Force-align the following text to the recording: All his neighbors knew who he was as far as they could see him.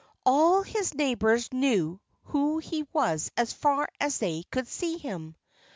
All 0.25 0.63
his 0.63 0.95
neighbors 0.95 1.53
knew 1.53 2.01
who 2.23 2.57
he 2.57 2.87
was 2.91 3.29
as 3.37 3.53
far 3.53 3.87
as 3.99 4.17
they 4.17 4.41
could 4.49 4.67
see 4.67 4.97
him. 4.97 5.35